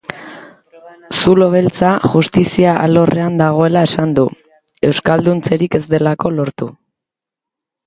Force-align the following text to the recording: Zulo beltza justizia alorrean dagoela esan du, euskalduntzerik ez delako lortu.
Zulo 1.17 1.49
beltza 1.55 1.91
justizia 2.13 2.71
alorrean 2.87 3.37
dagoela 3.43 3.85
esan 3.89 4.17
du, 4.21 4.25
euskalduntzerik 4.89 5.81
ez 5.83 5.85
delako 5.95 6.35
lortu. 6.41 6.73